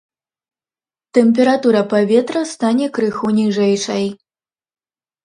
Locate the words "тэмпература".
1.17-1.81